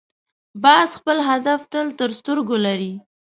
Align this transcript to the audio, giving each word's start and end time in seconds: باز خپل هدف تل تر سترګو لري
باز 0.63 0.89
خپل 0.99 1.17
هدف 1.29 1.59
تل 1.71 1.87
تر 1.99 2.09
سترګو 2.19 2.55
لري 2.65 2.93